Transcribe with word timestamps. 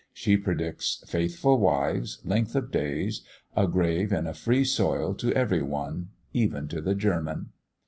She 0.13 0.35
predicts 0.35 1.03
faithful 1.07 1.59
wives, 1.59 2.23
length 2.25 2.55
of 2.55 2.71
days, 2.71 3.21
a 3.55 3.67
grave 3.67 4.11
in 4.11 4.25
a 4.25 4.33
free 4.33 4.65
soil 4.65 5.13
to 5.13 5.31
every 5.33 5.61
one, 5.61 6.09
even 6.33 6.67
to 6.69 6.81
the 6.81 6.95
German. 6.95 7.51